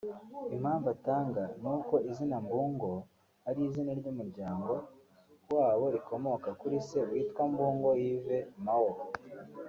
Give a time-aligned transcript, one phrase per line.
[0.55, 2.91] Impamvu atanga ni uko izina Mbungo
[3.47, 4.73] ari izina ry’umuryango
[5.55, 8.91] wabo rikomoka kuri se witwa Mbungo Yves Mao